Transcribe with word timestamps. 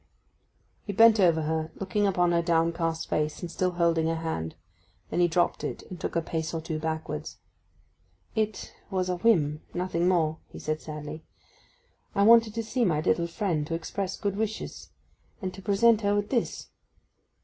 He 0.83 0.93
bent 0.93 1.19
over 1.19 1.43
her, 1.43 1.71
looking 1.75 2.07
upon 2.07 2.31
her 2.31 2.41
downcast 2.41 3.07
face, 3.07 3.39
and 3.41 3.51
still 3.51 3.73
holding 3.73 4.07
her 4.07 4.15
hand; 4.15 4.55
then 5.11 5.19
he 5.19 5.27
dropped 5.27 5.63
it, 5.63 5.83
and 5.91 5.99
took 6.01 6.15
a 6.15 6.23
pace 6.23 6.55
or 6.55 6.59
two 6.61 6.79
backwards. 6.79 7.37
'It 8.33 8.73
was 8.89 9.09
a 9.09 9.17
whim, 9.17 9.61
nothing 9.75 10.07
more,' 10.07 10.39
he 10.51 10.57
said, 10.57 10.81
sadly. 10.81 11.23
'I 12.15 12.23
wanted 12.23 12.55
to 12.55 12.63
see 12.63 12.83
my 12.83 12.99
little 12.99 13.27
friend, 13.27 13.67
to 13.67 13.75
express 13.75 14.17
good 14.17 14.37
wishes—and 14.37 15.53
to 15.53 15.61
present 15.61 16.01
her 16.01 16.15
with 16.15 16.31
this. 16.31 16.69